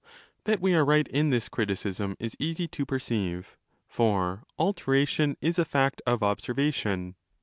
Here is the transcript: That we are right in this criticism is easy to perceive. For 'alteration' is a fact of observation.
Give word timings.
That 0.45 0.59
we 0.61 0.73
are 0.73 0.83
right 0.83 1.07
in 1.07 1.29
this 1.29 1.47
criticism 1.47 2.17
is 2.19 2.35
easy 2.39 2.67
to 2.69 2.87
perceive. 2.87 3.55
For 3.87 4.41
'alteration' 4.57 5.37
is 5.41 5.59
a 5.59 5.63
fact 5.63 6.01
of 6.07 6.23
observation. 6.23 7.13